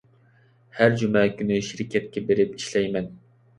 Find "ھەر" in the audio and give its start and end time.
0.77-0.95